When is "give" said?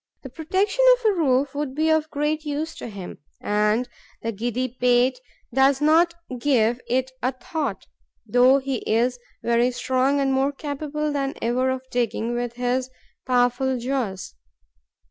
6.39-6.81